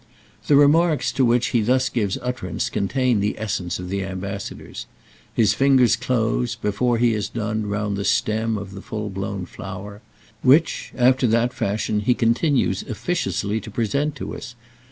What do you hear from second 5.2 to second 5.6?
his